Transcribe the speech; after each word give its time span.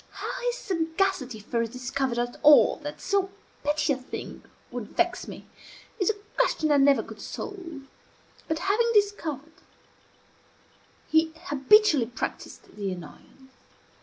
How 0.13 0.41
his 0.47 0.55
sagacity 0.55 1.39
first 1.39 1.71
discovered 1.73 2.17
at 2.17 2.39
all 2.41 2.77
that 2.77 2.99
so 2.99 3.29
petty 3.63 3.93
a 3.93 3.97
thing 3.97 4.41
would 4.71 4.97
vex 4.97 5.27
me, 5.27 5.45
is 5.99 6.09
a 6.09 6.15
question 6.39 6.71
I 6.71 6.77
never 6.77 7.03
could 7.03 7.21
solve; 7.21 7.87
but 8.47 8.57
having 8.57 8.89
discovered, 8.95 9.53
he 11.07 11.31
habitually 11.49 12.07
practised 12.07 12.63
the 12.75 12.91
annoyance. 12.91 13.51